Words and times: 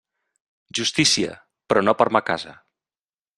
Justícia, 0.79 1.35
però 1.73 1.85
no 1.85 1.95
per 2.01 2.09
ma 2.17 2.23
casa. 2.31 2.57